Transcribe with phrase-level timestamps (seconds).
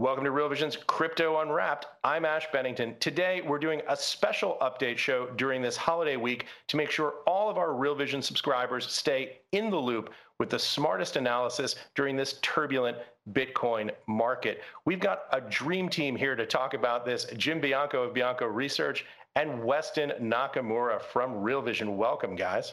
[0.00, 1.86] Welcome to Real Vision's Crypto Unwrapped.
[2.04, 2.96] I'm Ash Bennington.
[3.00, 7.50] Today, we're doing a special update show during this holiday week to make sure all
[7.50, 10.08] of our Real Vision subscribers stay in the loop
[10.38, 12.96] with the smartest analysis during this turbulent
[13.32, 14.62] Bitcoin market.
[14.86, 19.04] We've got a dream team here to talk about this Jim Bianco of Bianco Research
[19.36, 21.98] and Weston Nakamura from Real Vision.
[21.98, 22.72] Welcome, guys.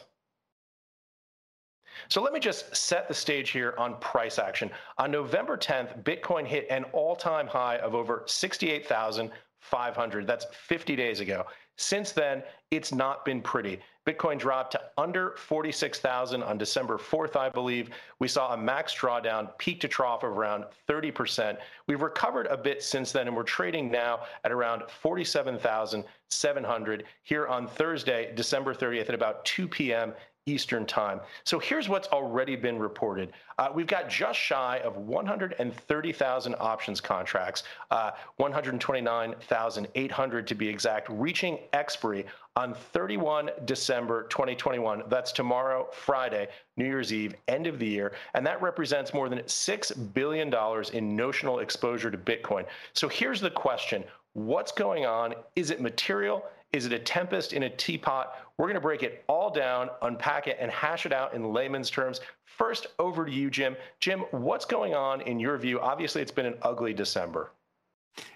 [2.08, 4.70] So let me just set the stage here on price action.
[4.98, 10.26] On November 10th, Bitcoin hit an all-time high of over 68,500.
[10.26, 11.46] That's 50 days ago.
[11.76, 12.42] Since then,
[12.72, 13.78] it's not been pretty.
[14.04, 17.90] Bitcoin dropped to under 46,000 on December 4th, I believe.
[18.18, 21.56] We saw a max drawdown, peak to trough of around 30%.
[21.86, 27.68] We've recovered a bit since then, and we're trading now at around 47,700 here on
[27.68, 30.14] Thursday, December 30th at about 2 p.m.
[30.48, 31.20] Eastern Time.
[31.44, 33.32] So here's what's already been reported.
[33.58, 41.58] Uh, we've got just shy of 130,000 options contracts, uh, 129,800 to be exact, reaching
[41.72, 42.24] expiry
[42.56, 45.02] on 31 December 2021.
[45.08, 48.12] That's tomorrow, Friday, New Year's Eve, end of the year.
[48.34, 50.54] And that represents more than $6 billion
[50.94, 52.64] in notional exposure to Bitcoin.
[52.94, 55.34] So here's the question What's going on?
[55.56, 56.44] Is it material?
[56.72, 58.36] Is it a tempest in a teapot?
[58.56, 61.90] We're going to break it all down, unpack it, and hash it out in layman's
[61.90, 62.20] terms.
[62.44, 63.74] First, over to you, Jim.
[64.00, 65.80] Jim, what's going on in your view?
[65.80, 67.52] Obviously, it's been an ugly December.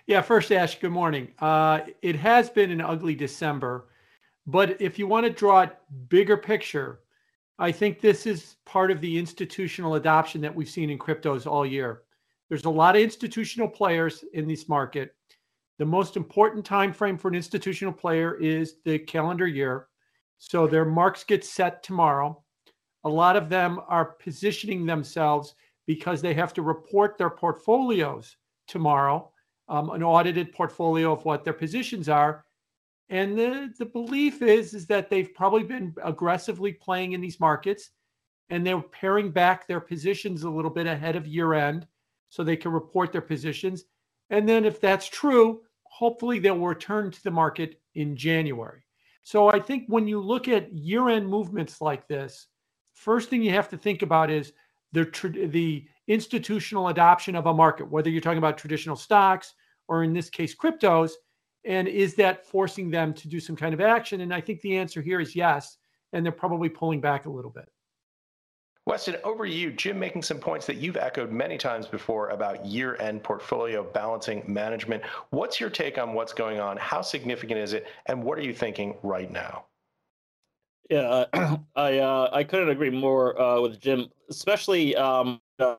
[0.07, 1.29] Yeah, first, Ash, good morning.
[1.41, 3.87] Uh, it has been an ugly December,
[4.47, 5.77] but if you want to draw it
[6.09, 7.01] bigger picture,
[7.59, 11.67] I think this is part of the institutional adoption that we've seen in cryptos all
[11.67, 12.03] year.
[12.49, 15.15] There's a lot of institutional players in this market
[15.83, 19.89] the most important time frame for an institutional player is the calendar year.
[20.39, 22.41] So their marks get set tomorrow.
[23.03, 28.37] A lot of them are positioning themselves because they have to report their portfolios
[28.69, 29.33] tomorrow,
[29.69, 32.45] um, an audited portfolio of what their positions are.
[33.09, 37.91] And the, the belief is, is that they've probably been aggressively playing in these markets
[38.51, 41.89] and they're paring back their positions a little bit ahead of year end
[42.29, 43.83] so they can report their positions.
[44.31, 48.81] And then if that's true, hopefully they'll return to the market in January.
[49.25, 52.47] So I think when you look at year-end movements like this,
[52.95, 54.55] first thing you have to think about is
[54.93, 55.05] the
[55.51, 59.53] the institutional adoption of a market, whether you're talking about traditional stocks
[59.87, 61.11] or in this case cryptos,
[61.65, 64.23] and is that forcing them to do some kind of action?
[64.23, 65.77] And I think the answer here is yes,
[66.15, 67.69] and they're probably pulling back a little bit.
[68.87, 69.71] Weston, over to you.
[69.73, 74.43] Jim making some points that you've echoed many times before about year end portfolio balancing
[74.47, 75.03] management.
[75.31, 76.77] What's your take on what's going on?
[76.79, 77.87] How significant is it?
[78.07, 79.67] And what are you thinking right now?
[80.91, 81.25] Yeah,
[81.77, 85.77] I uh, I couldn't agree more uh, with Jim, especially um, uh,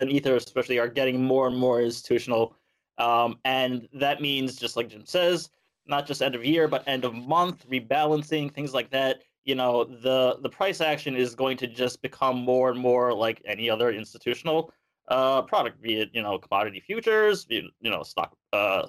[0.00, 2.56] and Ether, especially are getting more and more institutional,
[2.98, 5.50] um, and that means just like Jim says,
[5.86, 9.84] not just end of year, but end of month rebalancing, things like that you know
[9.84, 13.90] the the price action is going to just become more and more like any other
[13.90, 14.72] institutional
[15.08, 18.86] uh, product, be it you know commodity futures, it, you know stock uh,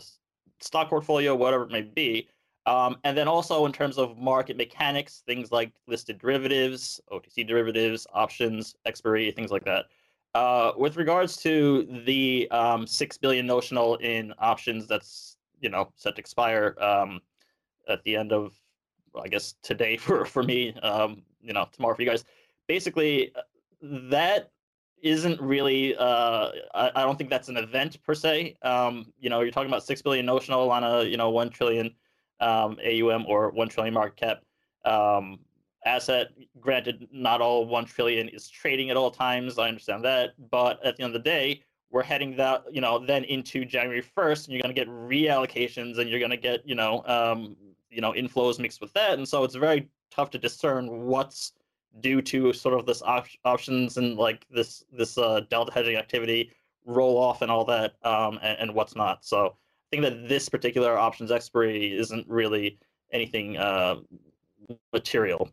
[0.60, 2.28] stock portfolio, whatever it may be.
[2.66, 8.06] Um, and then also in terms of market mechanics, things like listed derivatives, OTC derivatives,
[8.14, 9.86] options, expiry, things like that.
[10.36, 16.16] Uh, with regards to the um, six billion notional in options that's you know set
[16.16, 17.22] to expire um,
[17.88, 18.54] at the end of
[19.24, 22.26] I guess today for for me, um, you know, tomorrow for you guys.
[22.68, 23.42] Basically, uh,
[24.10, 24.52] that
[25.02, 25.96] isn't really.
[25.96, 28.58] Uh, I, I don't think that's an event per se.
[28.62, 31.94] Um, you know, you're talking about six billion notional on a you know one trillion
[32.40, 34.44] um, AUM or one trillion market cap
[34.92, 35.40] um,
[35.86, 36.28] asset.
[36.60, 39.58] Granted, not all one trillion is trading at all times.
[39.58, 43.04] I understand that, but at the end of the day, we're heading that you know
[43.06, 46.68] then into January 1st, and you're going to get reallocations, and you're going to get
[46.68, 47.56] you know um,
[47.90, 51.54] you know inflows mixed with that, and so it's very tough to discern what's
[52.00, 56.52] due to sort of this op- options and like this this uh, delta hedging activity
[56.86, 59.26] roll off and all that, um, and, and what's not.
[59.26, 62.80] So I think that this particular options expiry isn't really
[63.12, 63.96] anything uh,
[64.94, 65.50] material.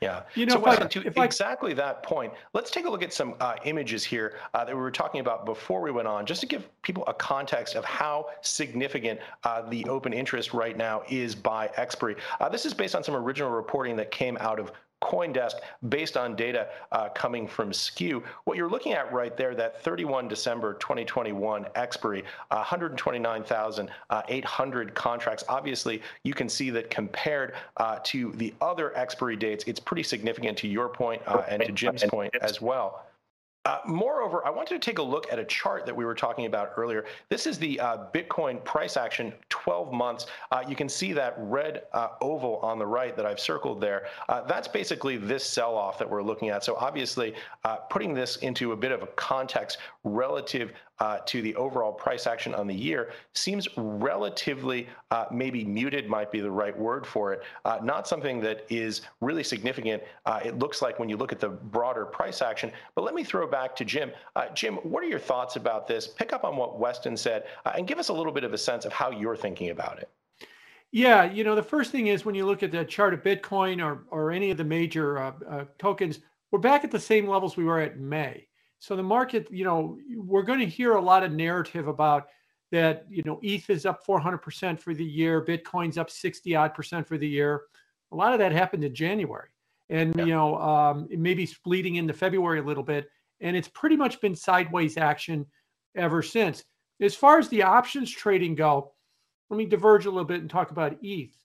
[0.00, 0.24] Yeah.
[0.34, 3.54] You know, so Weston, to exactly that point, let's take a look at some uh,
[3.64, 6.68] images here uh, that we were talking about before we went on, just to give
[6.82, 12.16] people a context of how significant uh, the open interest right now is by expiry.
[12.40, 14.70] Uh, this is based on some original reporting that came out of
[15.02, 15.56] Coindesk
[15.88, 18.22] based on data uh, coming from Skew.
[18.44, 25.44] What you're looking at right there, that 31 December 2021 expiry, uh, 129,800 contracts.
[25.48, 30.58] Obviously, you can see that compared uh, to the other expiry dates, it's pretty significant
[30.58, 33.06] to your point uh, and to Jim's point as well.
[33.66, 36.46] Uh, moreover, I wanted to take a look at a chart that we were talking
[36.46, 37.04] about earlier.
[37.30, 40.26] This is the uh, Bitcoin price action 12 months.
[40.52, 44.06] Uh, you can see that red uh, oval on the right that I've circled there.
[44.28, 46.62] Uh, that's basically this sell-off that we're looking at.
[46.62, 47.34] So obviously,
[47.90, 52.54] putting this into a bit of a context relative uh, to the overall price action
[52.54, 57.42] on the year seems relatively uh, maybe muted might be the right word for it.
[57.64, 60.02] Uh, not something that is really significant.
[60.24, 63.22] Uh, it looks like when you look at the broader price action but let me
[63.22, 64.10] throw back to jim.
[64.34, 66.06] Uh, jim what are your thoughts about this?
[66.06, 68.58] Pick up on what weston said uh, and give us a little bit of a
[68.58, 70.10] sense of how you're thinking about it.
[70.92, 73.84] Yeah, you know, the first thing is when you look at the chart of Bitcoin
[73.84, 75.34] or or any of the major
[75.78, 76.20] tokens,
[76.50, 78.46] we're back at the same levels we were at May.
[78.78, 82.28] So the market, you know, we're going to hear a lot of narrative about
[82.72, 87.06] that, you know, ETH is up 400% for the year, Bitcoin's up 60 odd percent
[87.06, 87.62] for the year.
[88.12, 89.48] A lot of that happened in January.
[89.88, 90.24] And, yeah.
[90.24, 93.08] you know, um, it may be bleeding into February a little bit.
[93.40, 95.46] And it's pretty much been sideways action
[95.94, 96.64] ever since.
[97.00, 98.92] As far as the options trading go,
[99.50, 101.36] let me diverge a little bit and talk about ETH.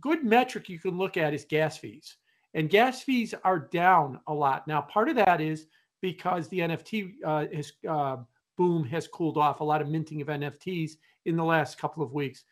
[0.00, 2.16] Good metric you can look at is gas fees.
[2.54, 4.66] And gas fees are down a lot.
[4.66, 5.66] Now, part of that is
[6.06, 8.16] because the NFT uh, uh,
[8.56, 9.58] boom has cooled off.
[9.58, 10.92] A lot of minting of NFTs
[11.24, 12.44] in the last couple of weeks.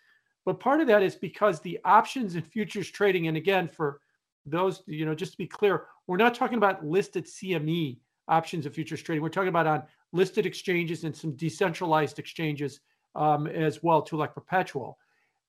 [0.44, 4.00] But part of that is because the options and futures trading, and again, for
[4.44, 8.74] those, you know, just to be clear, we're not talking about listed CME options and
[8.74, 9.22] futures trading.
[9.22, 12.80] We're talking about on listed exchanges and some decentralized exchanges
[13.14, 14.98] um, as well, too, like Perpetual.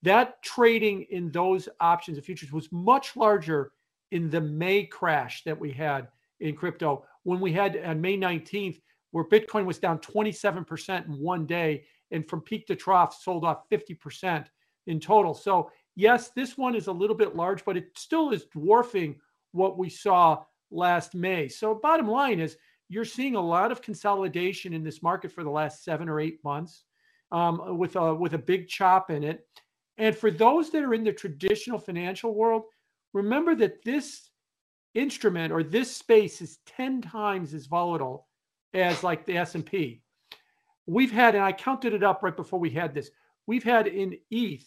[0.03, 3.71] That trading in those options and futures was much larger
[4.11, 6.07] in the May crash that we had
[6.39, 11.45] in crypto when we had on May 19th, where Bitcoin was down 27% in one
[11.45, 14.45] day and from peak to trough sold off 50%
[14.87, 15.33] in total.
[15.33, 19.15] So, yes, this one is a little bit large, but it still is dwarfing
[19.51, 21.47] what we saw last May.
[21.47, 22.57] So, bottom line is
[22.89, 26.43] you're seeing a lot of consolidation in this market for the last seven or eight
[26.43, 26.83] months
[27.31, 29.47] um, with, a, with a big chop in it.
[29.97, 32.63] And for those that are in the traditional financial world,
[33.13, 34.29] remember that this
[34.95, 38.27] instrument or this space is 10 times as volatile
[38.73, 40.01] as like the S&P.
[40.87, 43.11] We've had, and I counted it up right before we had this,
[43.45, 44.65] we've had in ETH,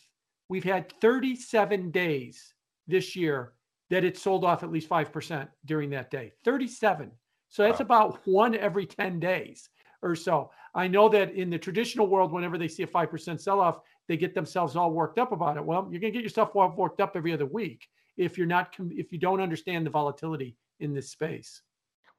[0.49, 2.55] we've had 37 days
[2.87, 3.53] this year
[3.91, 6.33] that it sold off at least 5% during that day.
[6.45, 7.11] 37.
[7.49, 7.85] So that's wow.
[7.85, 9.71] about one every 10 days
[10.03, 10.51] or so.
[10.75, 14.17] I know that in the traditional world, whenever they see a 5% sell off, they
[14.17, 15.65] get themselves all worked up about it.
[15.65, 18.75] Well, you're going to get yourself all worked up every other week if you're not
[18.91, 21.63] if you don't understand the volatility in this space.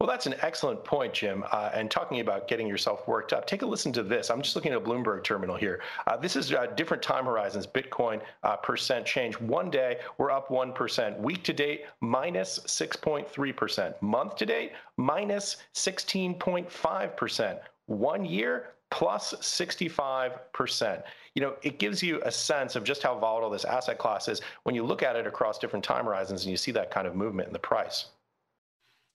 [0.02, 1.44] Well, that's an excellent point, Jim.
[1.52, 4.30] Uh, and talking about getting yourself worked up, take a listen to this.
[4.30, 5.82] I'm just looking at a Bloomberg terminal here.
[6.08, 9.38] Uh, this is uh, different time horizons, Bitcoin uh, percent change.
[9.42, 11.20] One day, we're up 1%.
[11.20, 14.02] Week to date, minus 6.3%.
[14.02, 17.60] Month to date, minus 16.5%.
[17.88, 21.04] One year, plus 65%.
[21.36, 24.42] You know, it gives you a sense of just how volatile this asset class is
[24.64, 27.16] when you look at it across different time horizons and you see that kind of
[27.16, 28.08] movement in the price.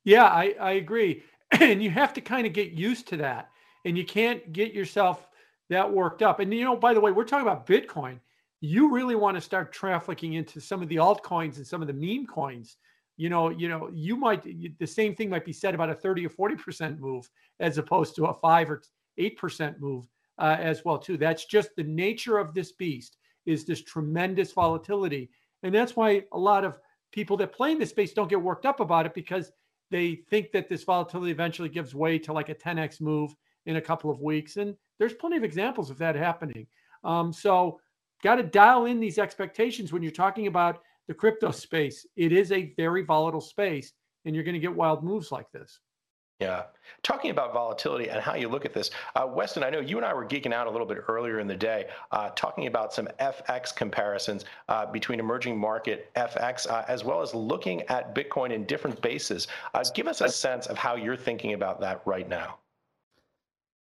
[0.05, 1.23] Yeah, I, I agree.
[1.61, 3.49] And you have to kind of get used to that.
[3.85, 5.29] And you can't get yourself
[5.69, 6.41] that worked up.
[6.41, 8.19] And, you know, by the way, we're talking about Bitcoin.
[8.61, 11.93] You really want to start trafficking into some of the altcoins and some of the
[11.93, 12.77] meme coins
[13.17, 16.27] you know, you know, you might the same thing might be said about a 30
[16.27, 17.29] or 40 percent move
[17.61, 18.83] as opposed to a five or
[19.19, 21.17] 8% move uh, as well too.
[21.17, 23.17] That's just the nature of this beast
[23.47, 25.31] is this tremendous volatility.
[25.63, 26.79] And that's why a lot of
[27.13, 29.53] people that play in this space don't get worked up about it because
[29.91, 33.35] they think that this volatility eventually gives way to like a 10x move
[33.67, 34.57] in a couple of weeks.
[34.57, 36.67] And there's plenty of examples of that happening.
[37.05, 37.81] Um, so
[38.23, 42.07] got to dial in these expectations when you're talking about the crypto space.
[42.17, 43.93] It is a very volatile space,
[44.25, 45.81] and you're going to get wild moves like this.
[46.41, 46.65] Yeah.
[47.03, 50.05] Talking about volatility and how you look at this, uh, Weston, I know you and
[50.05, 53.09] I were geeking out a little bit earlier in the day, uh, talking about some
[53.21, 58.65] FX comparisons uh, between emerging market FX, uh, as well as looking at Bitcoin in
[58.65, 59.47] different bases.
[59.75, 62.59] Uh, give us a sense of how you're thinking about that right now.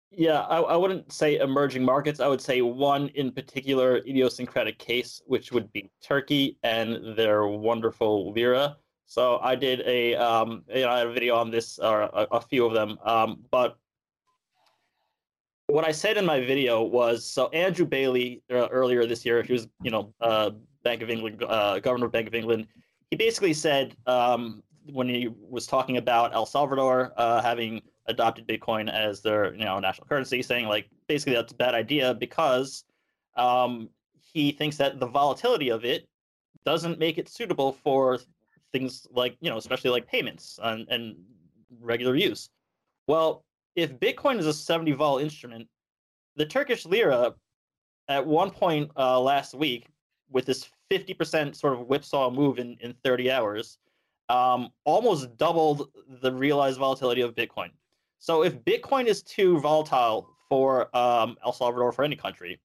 [0.10, 2.22] Yeah, I, I wouldn't say emerging markets.
[2.22, 8.32] I would say one in particular idiosyncratic case, which would be Turkey and their wonderful
[8.32, 8.78] lira.
[9.08, 12.66] So I did a um, you know, a video on this, or a, a few
[12.66, 13.00] of them.
[13.04, 13.78] Um, but
[15.68, 19.54] what I said in my video was so Andrew Bailey uh, earlier this year, he
[19.54, 20.52] was you know uh,
[20.84, 22.68] Bank of England uh, governor of Bank of England.
[23.10, 24.62] He basically said um,
[24.92, 29.80] when he was talking about El Salvador uh, having adopted Bitcoin as their you know
[29.80, 32.84] national currency, saying like basically that's a bad idea because
[33.38, 33.90] um,
[34.22, 36.06] he thinks that the volatility of it
[36.66, 38.20] doesn't make it suitable for
[38.72, 41.16] things like you know especially like payments and, and
[41.80, 42.50] regular use
[43.08, 43.44] well
[43.78, 45.68] if Bitcoin is a 70 vol instrument,
[46.36, 47.34] the Turkish lira
[48.10, 49.86] at one point uh, last week
[50.30, 53.78] with this 50% sort of whipsaw move in, in 30 hours
[54.30, 55.90] um, almost doubled
[56.22, 57.70] the realized volatility of Bitcoin.
[58.20, 62.60] So if Bitcoin is too volatile for um, El Salvador, for any country,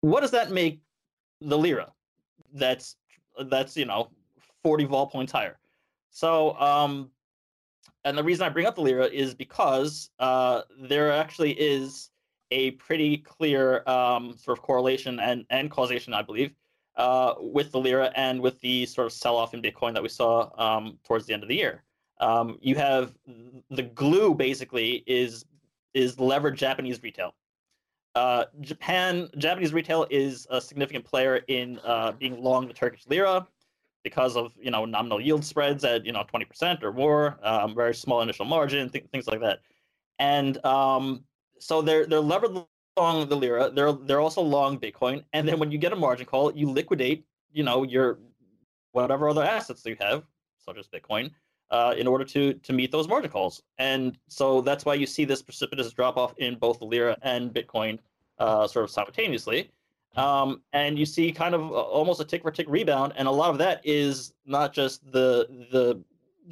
[0.00, 0.80] what does that make
[1.40, 1.92] the lira?
[2.54, 2.96] That's
[3.48, 4.10] that's you know
[4.62, 5.58] 40 vol points higher.
[6.10, 7.10] So um,
[8.04, 12.10] and the reason I bring up the lira is because uh, there actually is
[12.50, 16.52] a pretty clear um, sort of correlation and, and causation, I believe,
[16.96, 20.50] uh, with the lira and with the sort of sell-off in Bitcoin that we saw
[20.58, 21.84] um, towards the end of the year.
[22.20, 23.14] Um, you have
[23.70, 25.44] the glue basically is
[25.94, 27.34] is levered Japanese retail.
[28.14, 33.46] Uh, Japan Japanese retail is a significant player in uh, being long the Turkish lira
[34.02, 37.94] because of you know nominal yield spreads at you know 20% or more, um, very
[37.94, 39.60] small initial margin, th- things like that,
[40.18, 41.24] and um,
[41.58, 42.64] so they're they're levered
[42.96, 43.70] long the lira.
[43.70, 47.24] They're they're also long Bitcoin, and then when you get a margin call, you liquidate
[47.52, 48.18] you know your
[48.92, 50.24] whatever other assets you have,
[50.58, 51.30] such as Bitcoin,
[51.70, 53.62] uh, in order to to meet those margin calls.
[53.78, 57.52] And so that's why you see this precipitous drop off in both the lira and
[57.52, 57.98] Bitcoin,
[58.38, 59.70] uh, sort of simultaneously.
[60.16, 63.50] Um, and you see kind of almost a tick for tick rebound, and a lot
[63.50, 66.02] of that is not just the the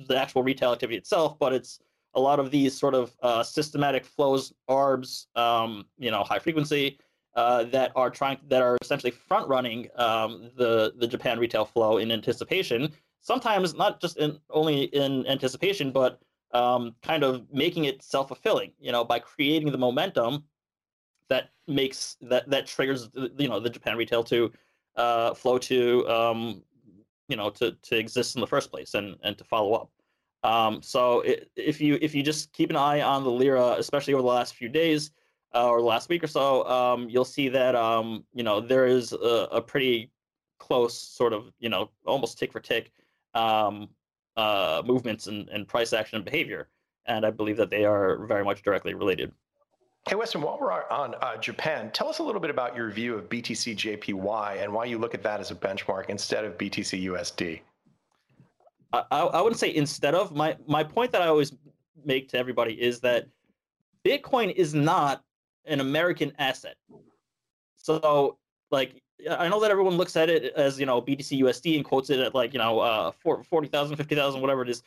[0.07, 1.81] the actual retail activity itself, but it's
[2.14, 6.99] a lot of these sort of uh, systematic flows, ARBs, um, you know, high frequency,
[7.37, 11.99] uh, that are trying that are essentially front running um, the the Japan retail flow
[11.99, 12.93] in anticipation.
[13.21, 16.21] Sometimes not just in only in anticipation, but
[16.52, 18.73] um, kind of making it self fulfilling.
[18.81, 20.45] You know, by creating the momentum
[21.30, 23.08] that makes that that triggers
[23.38, 24.52] you know the Japan retail to
[24.96, 26.62] uh, flow to um,
[27.28, 29.90] you know to to exist in the first place and and to follow up.
[30.42, 34.14] Um, so it, if you if you just keep an eye on the lira, especially
[34.14, 35.12] over the last few days
[35.54, 39.12] uh, or last week or so, um, you'll see that um, you know there is
[39.12, 40.10] a, a, pretty
[40.58, 42.92] close sort of you know almost tick for tick
[43.34, 43.88] um,
[44.37, 46.68] uh, movements and, and price action and behavior,
[47.06, 49.32] and I believe that they are very much directly related.
[50.09, 53.14] Hey, Weston, while we're on uh, Japan, tell us a little bit about your view
[53.14, 57.04] of BTC JPY and why you look at that as a benchmark instead of BTC
[57.04, 57.61] USD.
[58.92, 61.52] I, I wouldn't say instead of my my point that I always
[62.04, 63.26] make to everybody is that
[64.04, 65.23] Bitcoin is not
[65.66, 66.76] an American asset.
[67.76, 68.38] So
[68.71, 72.11] like I know that everyone looks at it as you know BTC USD and quotes
[72.11, 74.83] it at like you know uh 40,000 50,000 whatever it is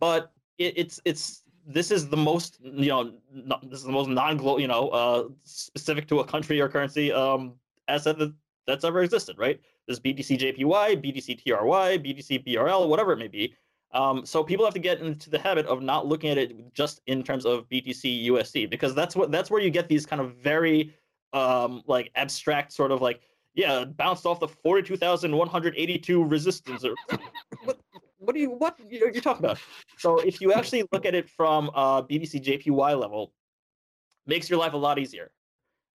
[0.00, 4.08] but it, it's it's this is the most you know not, this is the most
[4.08, 7.54] non-global you know uh specific to a country or currency um
[7.88, 8.32] asset that
[8.66, 13.54] that's ever existed right there's BTC JPY, BTC TRY, BTC BRL, whatever it may be.
[13.92, 17.00] Um, so people have to get into the habit of not looking at it just
[17.06, 20.34] in terms of BTC USD because that's what that's where you get these kind of
[20.36, 20.92] very
[21.32, 23.20] um, like abstract sort of like
[23.54, 26.94] yeah bounced off the forty two thousand one hundred eighty two resistance or
[27.64, 27.78] what
[28.26, 29.58] what do you what you're, you're talking about?
[29.98, 33.32] So if you actually look at it from uh, BTC JPY level,
[34.26, 35.30] makes your life a lot easier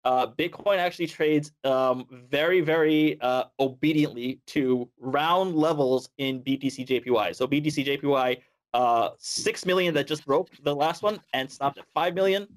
[0.03, 7.35] uh, Bitcoin actually trades um, very, very uh, obediently to round levels in BTC JPY.
[7.35, 8.37] So BTC JPY,
[8.73, 12.47] uh, six million that just broke the last one and stopped at five million.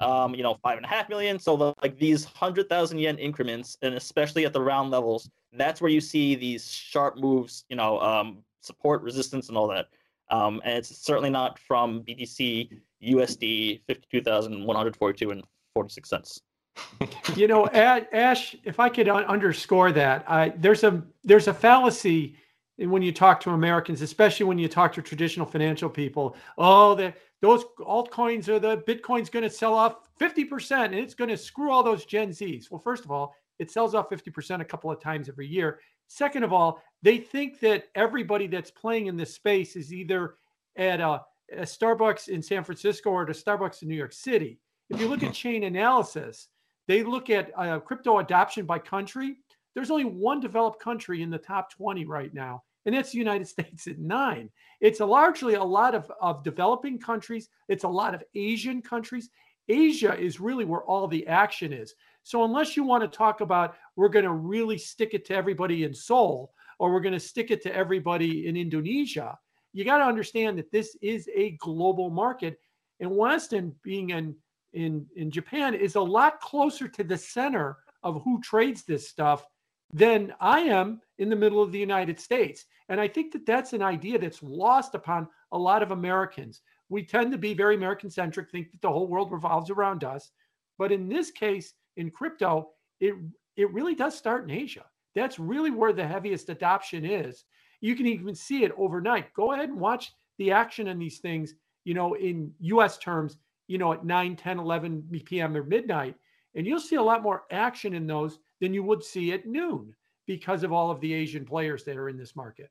[0.00, 1.38] Um, you know, five and a half million.
[1.38, 5.82] So the, like these hundred thousand yen increments, and especially at the round levels, that's
[5.82, 7.66] where you see these sharp moves.
[7.68, 9.88] You know, um, support, resistance, and all that.
[10.30, 15.42] Um, and it's certainly not from BTC USD fifty-two thousand one hundred forty-two and
[15.74, 16.40] forty-six cents
[17.36, 22.36] you know, Ash, if I could underscore that, I, there's a there's a fallacy
[22.76, 26.36] when you talk to Americans, especially when you talk to traditional financial people.
[26.56, 27.12] Oh, the,
[27.42, 31.70] those altcoins or the Bitcoin's going to sell off 50% and it's going to screw
[31.70, 32.70] all those Gen Zs.
[32.70, 35.80] Well, first of all, it sells off 50% a couple of times every year.
[36.08, 40.34] Second of all, they think that everybody that's playing in this space is either
[40.76, 44.58] at a, a Starbucks in San Francisco or at a Starbucks in New York City.
[44.90, 46.48] If you look at Chainalysis,
[46.88, 49.36] they look at uh, crypto adoption by country.
[49.74, 53.46] There's only one developed country in the top 20 right now, and that's the United
[53.48, 54.50] States at nine.
[54.80, 57.48] It's a largely a lot of, of developing countries.
[57.68, 59.30] It's a lot of Asian countries.
[59.68, 61.94] Asia is really where all the action is.
[62.24, 65.84] So unless you want to talk about we're going to really stick it to everybody
[65.84, 69.38] in Seoul or we're going to stick it to everybody in Indonesia,
[69.74, 72.58] you got to understand that this is a global market.
[73.00, 74.34] And Weston being an
[74.72, 79.44] in in Japan is a lot closer to the center of who trades this stuff
[79.92, 82.64] than I am in the middle of the United States.
[82.88, 86.62] And I think that that's an idea that's lost upon a lot of Americans.
[86.88, 90.30] we tend to be very American centric, think that the whole world revolves around us.
[90.78, 92.70] But in this case, in crypto,
[93.00, 93.14] it
[93.56, 94.86] it really does start in Asia.
[95.14, 97.44] That's really where the heaviest adoption is.
[97.80, 99.32] You can even see it overnight.
[99.34, 103.78] Go ahead and watch the action in these things, you know, in US terms, you
[103.78, 105.56] know, at 9, 10, 11 p.m.
[105.56, 106.14] or midnight.
[106.54, 109.94] And you'll see a lot more action in those than you would see at noon
[110.26, 112.70] because of all of the Asian players that are in this market.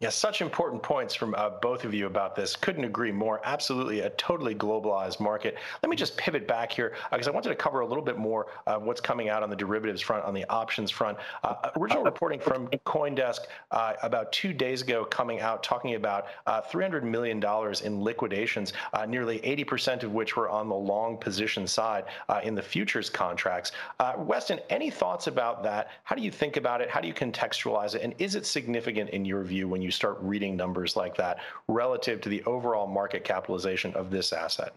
[0.00, 2.54] Yeah, such important points from uh, both of you about this.
[2.54, 3.40] Couldn't agree more.
[3.42, 5.56] Absolutely a totally globalized market.
[5.82, 8.16] Let me just pivot back here because uh, I wanted to cover a little bit
[8.16, 11.18] more of what's coming out on the derivatives front, on the options front.
[11.42, 13.40] Uh, original reporting from CoinDesk
[13.72, 17.42] uh, about two days ago coming out talking about uh, $300 million
[17.84, 22.04] in liquidations, uh, nearly 80% of which were on the long position side
[22.44, 23.72] in the futures contracts.
[24.16, 25.88] Weston, any thoughts about that?
[26.04, 26.88] How do you think about it?
[26.88, 28.02] How do you contextualize it?
[28.02, 31.38] And is it significant in your view when you you start reading numbers like that
[31.66, 34.74] relative to the overall market capitalization of this asset?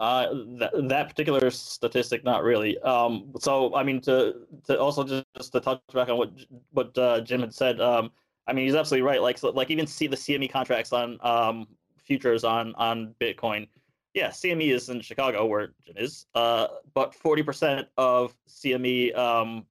[0.00, 0.26] Uh,
[0.58, 2.78] that, that particular statistic, not really.
[2.78, 6.30] Um, so, I mean, to to also just, just to touch back on what
[6.70, 7.80] what uh, Jim had said.
[7.80, 8.10] Um,
[8.46, 9.20] I mean, he's absolutely right.
[9.20, 13.68] Like, so, like even see the CME contracts on um, futures on on Bitcoin.
[14.14, 16.26] Yeah, CME is in Chicago, where Jim is.
[16.34, 19.66] Uh, but forty percent of CME um,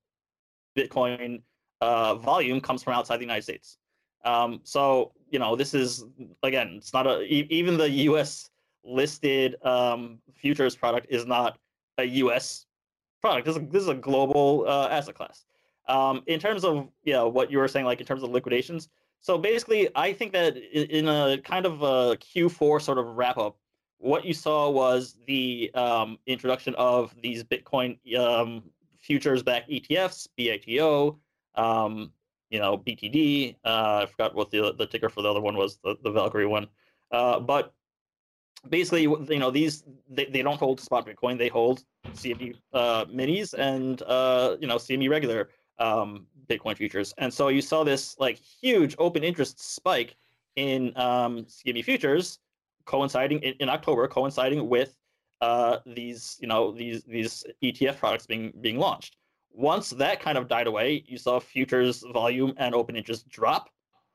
[0.78, 1.42] Bitcoin
[1.82, 3.78] uh, volume comes from outside the United States.
[4.24, 6.06] Um, so you know, this is
[6.44, 8.50] again, it's not a even the U.S.
[8.84, 11.58] listed um, futures product is not
[11.98, 12.66] a U.S.
[13.22, 13.46] product.
[13.46, 15.46] This is, this is a global uh, asset class.
[15.88, 18.90] Um, in terms of you know what you were saying, like in terms of liquidations.
[19.24, 23.56] So basically, I think that in a kind of a Q4 sort of wrap up,
[24.00, 28.64] what you saw was the um, introduction of these Bitcoin um,
[29.00, 31.20] futures backed ETFs, BITO,
[31.56, 32.12] um,
[32.50, 33.56] you know, BTD.
[33.64, 36.46] Uh, I forgot what the the ticker for the other one was, the, the Valkyrie
[36.46, 36.68] one.
[37.12, 37.74] Uh, but
[38.70, 41.38] basically, you know, these they, they don't hold spot Bitcoin.
[41.38, 41.84] They hold
[42.14, 47.14] CME uh, minis and uh, you know CME regular um, Bitcoin futures.
[47.18, 50.16] And so you saw this like huge open interest spike
[50.56, 52.40] in um, CME futures,
[52.86, 54.96] coinciding in, in October, coinciding with
[55.42, 59.18] uh, these you know these these ETF products being being launched.
[59.54, 63.70] Once that kind of died away, you saw futures volume and open interest drop.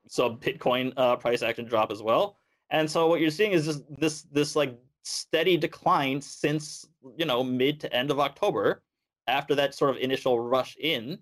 [0.08, 2.38] So Bitcoin uh, price action drop as well.
[2.70, 7.44] And so what you're seeing is this this this like steady decline since you know
[7.44, 8.82] mid to end of October,
[9.26, 11.18] after that sort of initial rush in.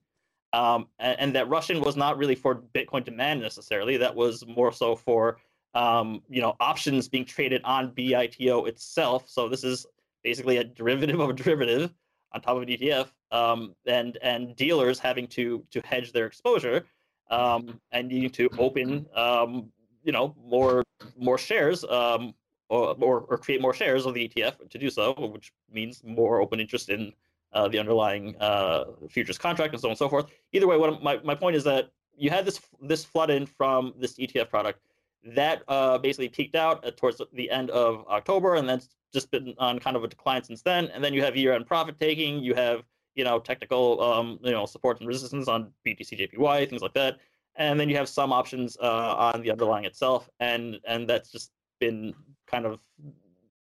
[0.52, 3.96] Um, and, and, that rush in was not really for Bitcoin demand necessarily.
[3.96, 5.38] That was more so for
[5.74, 9.24] um, you know options being traded on BITO itself.
[9.26, 9.84] So this is
[10.22, 11.92] basically a derivative of a derivative
[12.34, 16.84] on top of an ETF, um, and and dealers having to to hedge their exposure
[17.30, 19.70] um, and needing to open um,
[20.02, 20.82] you know more
[21.16, 22.34] more shares um,
[22.68, 26.40] or, or, or create more shares of the ETF to do so, which means more
[26.40, 27.12] open interest in
[27.52, 30.26] uh, the underlying uh, futures contract and so on and so forth.
[30.52, 33.92] Either way, what my, my point is that you had this this flood in from
[33.98, 34.80] this ETF product
[35.24, 38.80] that uh, basically peaked out towards the end of October, and then
[39.14, 40.88] just been on kind of a decline since then.
[40.92, 42.82] And then you have year-end profit taking, you have
[43.14, 47.18] you know technical um, you know support and resistance on BTC JPY, things like that,
[47.56, 51.52] and then you have some options uh, on the underlying itself, and and that's just
[51.80, 52.14] been
[52.46, 52.80] kind of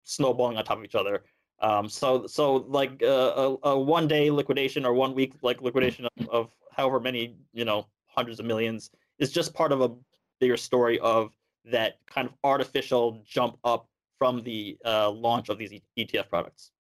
[0.04, 1.24] snowballing on top of each other.
[1.62, 6.06] Um, so so like uh, a, a one day liquidation or one week like liquidation
[6.06, 9.92] of, of however many you know hundreds of millions is just part of a
[10.40, 11.34] bigger story of
[11.66, 13.89] that kind of artificial jump up
[14.20, 16.72] from the uh, launch of these ETF products.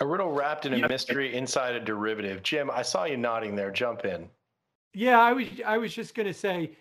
[0.00, 0.90] A riddle wrapped in a yep.
[0.90, 2.42] mystery inside a derivative.
[2.42, 3.70] Jim, I saw you nodding there.
[3.70, 4.28] Jump in.
[4.94, 6.76] Yeah, I was I was just going to say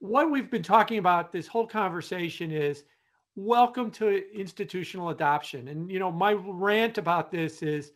[0.00, 2.84] what we've been talking about this whole conversation is
[3.36, 5.68] welcome to institutional adoption.
[5.68, 7.92] And you know, my rant about this is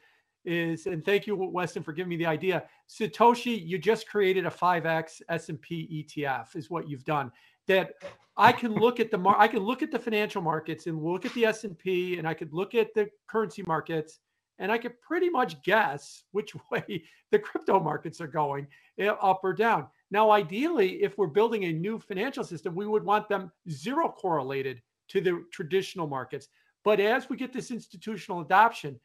[0.46, 2.64] is and thank you Weston for giving me the idea.
[2.88, 7.30] Satoshi, you just created a 5x S&P ETF is what you've done
[7.68, 7.94] that
[8.36, 11.26] I can look at the mar- I can look at the financial markets and look
[11.26, 14.20] at the S&P and I could look at the currency markets
[14.58, 18.66] and I could pretty much guess which way the crypto markets are going
[18.98, 19.88] eh, up or down.
[20.10, 24.80] Now ideally if we're building a new financial system we would want them zero correlated
[25.08, 26.48] to the traditional markets.
[26.84, 28.98] But as we get this institutional adoption,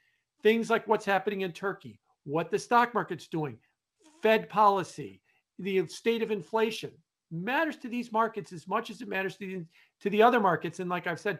[0.43, 3.57] things like what's happening in Turkey, what the stock market's doing,
[4.21, 5.21] Fed policy,
[5.59, 6.91] the state of inflation,
[7.31, 9.65] matters to these markets as much as it matters to the,
[10.01, 10.79] to the other markets.
[10.79, 11.39] And like I've said,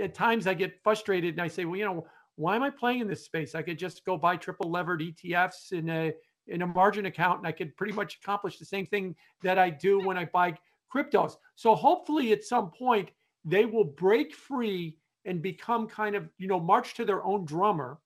[0.00, 3.00] at times I get frustrated and I say, well, you know, why am I playing
[3.00, 3.54] in this space?
[3.54, 6.12] I could just go buy triple levered ETFs in a
[6.46, 9.68] in a margin account and I could pretty much accomplish the same thing that I
[9.68, 10.54] do when I buy
[10.94, 11.34] cryptos.
[11.56, 13.10] So hopefully at some point
[13.44, 17.98] they will break free and become kind of, you know, march to their own drummer.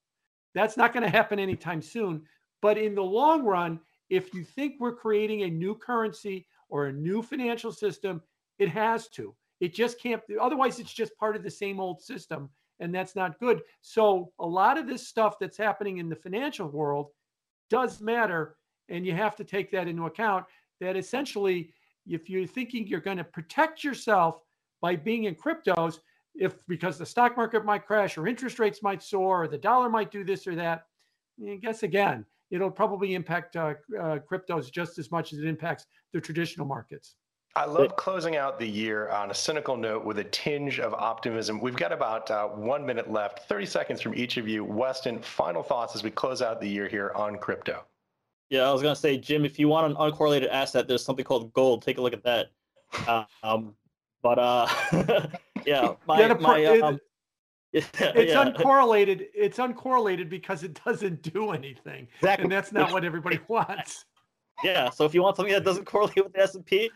[0.55, 2.23] That's not going to happen anytime soon.
[2.61, 6.93] But in the long run, if you think we're creating a new currency or a
[6.93, 8.23] new financial system,
[8.59, 9.35] it has to.
[9.61, 12.49] It just can't, otherwise, it's just part of the same old system.
[12.81, 13.61] And that's not good.
[13.83, 17.11] So, a lot of this stuff that's happening in the financial world
[17.69, 18.57] does matter.
[18.89, 20.47] And you have to take that into account
[20.81, 21.75] that essentially,
[22.07, 24.41] if you're thinking you're going to protect yourself
[24.81, 25.99] by being in cryptos,
[26.35, 29.91] if because the stock market might crash or interest rates might soar or the dollar
[29.91, 30.87] might do this or that,
[31.47, 35.87] I guess again, it'll probably impact uh, uh, cryptos just as much as it impacts
[36.13, 37.17] the traditional markets.
[37.55, 41.61] I love closing out the year on a cynical note with a tinge of optimism.
[41.61, 44.65] We've got about uh, one minute left, 30 seconds from each of you.
[44.65, 47.85] Weston, final thoughts as we close out the year here on crypto.
[48.49, 51.25] Yeah, I was going to say, Jim, if you want an uncorrelated asset, there's something
[51.27, 51.83] called gold.
[51.83, 52.51] Take a look at that.
[53.43, 53.75] um,
[54.23, 54.67] but uh,
[55.67, 57.01] yeah, my, my um,
[57.99, 58.45] yeah, it's yeah.
[58.45, 59.29] uncorrelated.
[59.35, 62.45] It's uncorrelated because it doesn't do anything, exactly.
[62.45, 64.05] and that's not what everybody wants.
[64.63, 66.91] Yeah, so if you want something that doesn't correlate with the S and P,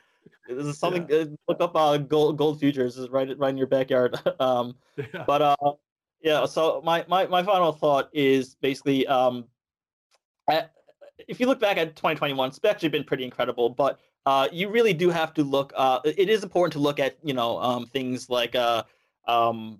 [0.49, 1.07] this is something.
[1.09, 1.17] Yeah.
[1.17, 2.97] Uh, look up uh, gold gold futures.
[2.99, 4.19] is right right in your backyard.
[4.41, 5.25] um, yeah.
[5.27, 5.73] But uh,
[6.21, 6.47] yeah.
[6.47, 9.45] So my my my final thought is basically um,
[10.49, 10.73] at,
[11.29, 13.71] if you look back at 2021, it's actually been pretty incredible.
[13.71, 15.73] But uh, you really do have to look.
[15.75, 18.83] Uh, it is important to look at you know um, things like uh,
[19.27, 19.79] um,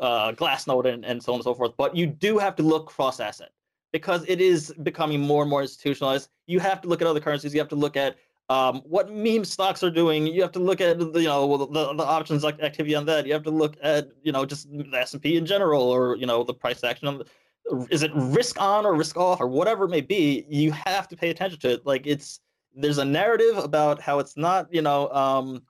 [0.00, 1.72] uh, Glassnode and, and so on and so forth.
[1.76, 3.50] But you do have to look cross asset
[3.92, 6.28] because it is becoming more and more institutionalized.
[6.46, 7.54] You have to look at other currencies.
[7.54, 8.16] You have to look at
[8.50, 10.26] um, what meme stocks are doing.
[10.26, 13.26] You have to look at the, you know the, the options like activity on that.
[13.26, 16.16] You have to look at you know just the S and P in general, or
[16.16, 17.26] you know the price action on the,
[17.90, 21.16] is it risk on or risk off or whatever it may be you have to
[21.16, 22.40] pay attention to it like it's
[22.74, 25.62] there's a narrative about how it's not you know um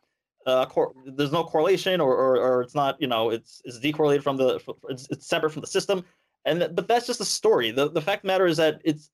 [0.48, 4.22] uh, cor- there's no correlation or, or, or it's not you know it's it's decorrelated
[4.22, 6.04] from the it's, it's separate from the system.
[6.44, 7.70] And th- but that's just a story.
[7.70, 9.10] The the fact the matter is that it's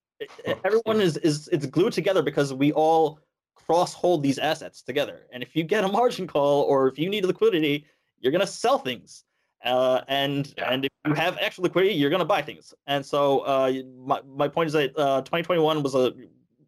[0.64, 3.18] everyone is is it's glued together because we all
[3.54, 5.26] cross hold these assets together.
[5.32, 7.86] And if you get a margin call or if you need liquidity
[8.24, 9.24] you're going to sell things.
[9.64, 10.72] Uh, and yeah.
[10.72, 12.74] and if you have extra liquidity, you're gonna buy things.
[12.86, 16.12] And so uh, my my point is that uh, 2021 was a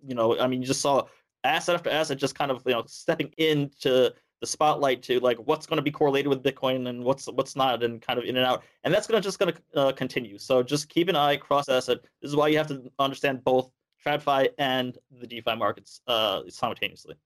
[0.07, 1.03] you know I mean you just saw
[1.45, 5.66] asset after asset just kind of you know stepping into the spotlight to like what's
[5.66, 8.46] going to be correlated with Bitcoin and what's what's not, and kind of in and
[8.46, 8.62] out.
[8.85, 10.38] And that's gonna just gonna uh, continue.
[10.38, 11.99] So just keep an eye cross asset.
[12.20, 13.70] This is why you have to understand both
[14.07, 17.16] TradFi and the DeFi markets uh, simultaneously.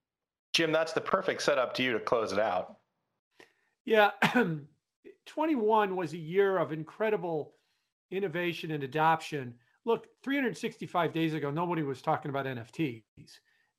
[0.53, 2.77] Jim, that's the perfect setup to you to close it out.
[3.85, 4.11] Yeah.
[5.27, 7.55] 21 was a year of incredible
[8.11, 9.55] innovation and adoption.
[9.85, 13.03] Look, 365 days ago, nobody was talking about NFTs.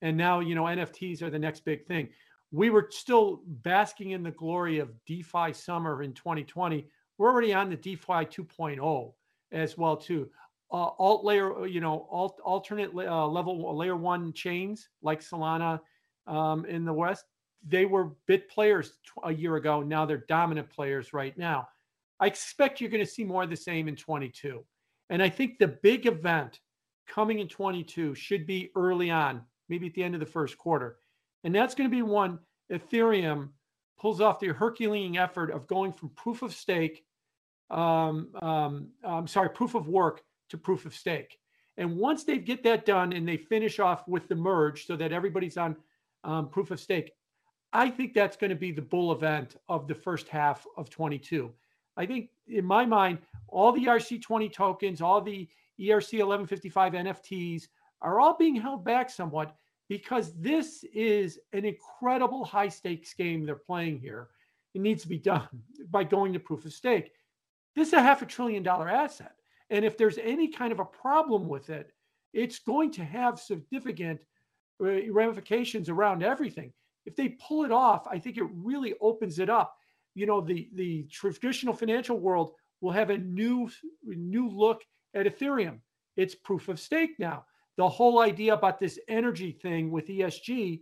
[0.01, 2.09] And now, you know, NFTs are the next big thing.
[2.51, 6.85] We were still basking in the glory of DeFi summer in 2020.
[7.17, 9.13] We're already on the DeFi 2.0
[9.51, 10.29] as well, too.
[10.71, 15.79] Uh, alt layer, you know, alt, alternate uh, level layer one chains like Solana
[16.27, 17.25] um, in the West
[17.67, 19.81] they were bit players a year ago.
[19.81, 21.67] Now they're dominant players right now.
[22.19, 24.63] I expect you're going to see more of the same in 22.
[25.09, 26.59] And I think the big event
[27.07, 30.97] coming in 22 should be early on, maybe at the end of the first quarter.
[31.43, 32.39] And that's going to be one
[32.71, 33.49] Ethereum
[33.99, 37.03] pulls off the Herculean effort of going from proof of stake,
[37.69, 41.37] um, um, I'm sorry, proof of work to proof of stake.
[41.77, 45.11] And once they get that done and they finish off with the merge so that
[45.11, 45.75] everybody's on
[46.23, 47.11] um, proof of stake,
[47.73, 51.51] I think that's going to be the bull event of the first half of 22.
[51.95, 55.47] I think, in my mind, all the ERC20 tokens, all the
[55.79, 57.67] ERC 1155 NFTs
[58.01, 59.55] are all being held back somewhat
[59.91, 64.29] because this is an incredible high stakes game they're playing here.
[64.73, 65.49] It needs to be done
[65.91, 67.11] by going to proof of stake.
[67.75, 69.33] This is a half a trillion dollar asset.
[69.69, 71.91] And if there's any kind of a problem with it,
[72.33, 74.21] it's going to have significant
[74.81, 76.71] uh, ramifications around everything
[77.05, 79.75] if they pull it off, I think it really opens it up.
[80.13, 83.69] You know, the the traditional financial world will have a new
[84.05, 85.79] new look at Ethereum.
[86.17, 87.45] It's proof of stake now.
[87.81, 90.81] The whole idea about this energy thing with ESG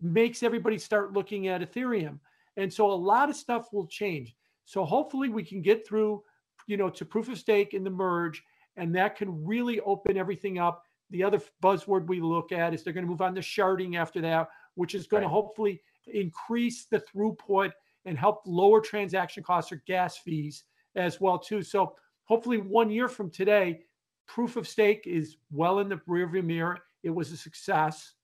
[0.00, 2.20] makes everybody start looking at Ethereum.
[2.56, 4.36] And so a lot of stuff will change.
[4.64, 6.22] So hopefully we can get through,
[6.68, 8.44] you know, to proof of stake in the merge,
[8.76, 10.84] and that can really open everything up.
[11.10, 14.20] The other buzzword we look at is they're going to move on to sharding after
[14.20, 15.28] that, which is going right.
[15.28, 17.72] to hopefully increase the throughput
[18.04, 20.62] and help lower transaction costs or gas fees
[20.94, 21.60] as well too.
[21.64, 23.80] So hopefully one year from today,
[24.26, 26.78] proof of stake is well in the rearview mirror.
[27.02, 28.14] It was a success.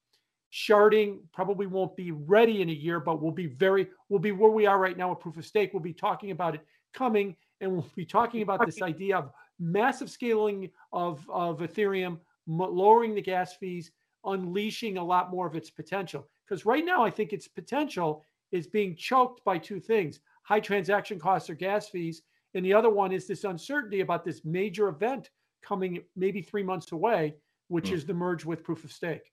[0.53, 4.51] Sharding probably won't be ready in a year, but we'll be very, we'll be where
[4.51, 5.73] we are right now with proof of stake.
[5.73, 10.11] We'll be talking about it coming, and we'll be talking about this idea of massive
[10.11, 13.93] scaling of, of Ethereum, lowering the gas fees,
[14.25, 16.29] unleashing a lot more of its potential.
[16.47, 21.19] Because right now, I think its potential is being choked by two things high transaction
[21.19, 22.23] costs or gas fees.
[22.55, 25.31] And the other one is this uncertainty about this major event
[25.63, 27.35] coming maybe three months away,
[27.69, 27.95] which mm.
[27.95, 29.33] is the merge with proof of stake.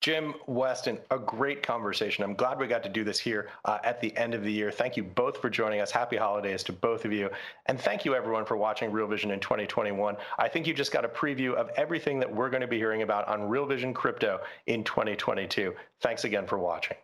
[0.00, 2.22] Jim Weston, a great conversation.
[2.22, 4.70] I'm glad we got to do this here uh, at the end of the year.
[4.70, 5.90] Thank you both for joining us.
[5.90, 7.28] Happy holidays to both of you.
[7.66, 10.16] And thank you, everyone, for watching Real Vision in 2021.
[10.38, 13.02] I think you just got a preview of everything that we're going to be hearing
[13.02, 15.74] about on Real Vision Crypto in 2022.
[16.00, 16.96] Thanks again for watching.